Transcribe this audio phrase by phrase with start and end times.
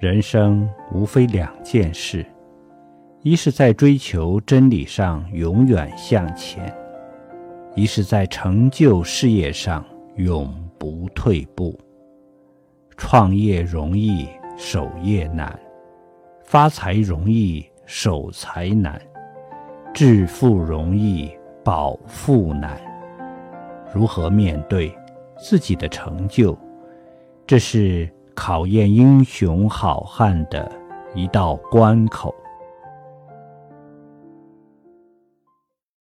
[0.00, 2.26] 人生无非两件事：
[3.22, 6.64] 一是在追求真理上永远向前；
[7.74, 9.84] 一是在成就事业上
[10.16, 11.78] 永不退步。
[12.96, 15.48] 创业容易，守业难；
[16.44, 18.98] 发财容易，守财难；
[19.94, 21.30] 致富容易，
[21.64, 22.78] 保富难。
[23.94, 24.92] 如何面对
[25.38, 26.58] 自己的成就？
[27.46, 30.70] 这是考验英雄好汉的
[31.14, 32.34] 一道关口。